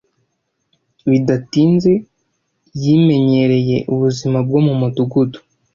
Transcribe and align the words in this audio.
Bidatinze 1.09 1.91
yimenyereye 2.81 3.77
ubuzima 3.93 4.37
bwo 4.47 4.59
mu 4.65 4.73
mudugudu. 4.79 5.39